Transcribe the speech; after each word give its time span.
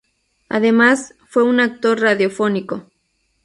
Además, 0.49 1.13
fue 1.27 1.43
actor 1.61 1.99
radiofónico. 1.99 2.87